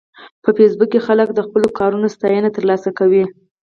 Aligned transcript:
په 0.43 0.49
فېسبوک 0.57 0.89
کې 0.93 1.05
خلک 1.07 1.27
د 1.33 1.39
خپلو 1.47 1.67
کارونو 1.79 2.07
ستاینه 2.15 2.49
ترلاسه 2.57 2.89
کوي 2.99 3.25